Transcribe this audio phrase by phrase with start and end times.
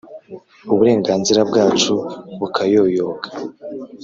[0.71, 1.93] uburenganzira bwacu
[2.39, 3.29] bukayoyoka